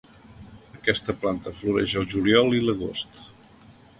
Aquesta 0.79 1.15
planta 1.25 1.53
floreix 1.59 1.95
al 2.01 2.09
juliol 2.15 2.57
i 2.61 2.65
l"agost. 2.65 3.23